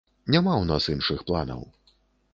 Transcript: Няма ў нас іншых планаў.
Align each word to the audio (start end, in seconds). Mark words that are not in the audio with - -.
Няма 0.35 0.53
ў 0.61 0.65
нас 0.71 0.89
іншых 0.95 1.23
планаў. 1.31 1.61